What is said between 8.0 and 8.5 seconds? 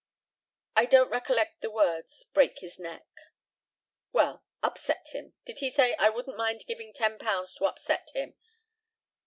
him?"